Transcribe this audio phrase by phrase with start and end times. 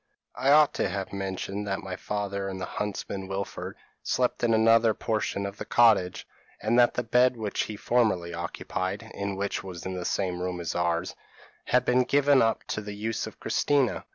[0.33, 4.95] I ought to have mentioned that my father and the huntsman Wilfred, slept in another
[4.95, 6.27] portion of the cottage,
[6.59, 10.59] and that the bed which he formerly occupied, and which was in the same room
[10.59, 11.15] as ours,
[11.65, 14.03] had been given up to the use of Christina.